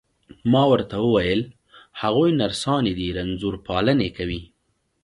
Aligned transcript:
ما 0.51 0.63
ورته 0.71 0.95
وویل: 1.01 1.41
هغوی 2.01 2.29
نرسانې 2.41 2.93
دي، 2.99 3.07
رنځور 3.17 3.55
پالني 3.67 4.09
کوي. 4.17 4.41